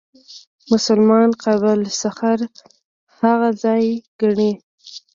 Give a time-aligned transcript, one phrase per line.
[0.71, 2.47] مسلمانان قبه الصخره
[3.19, 3.85] هغه ځای
[4.19, 4.51] ګڼي.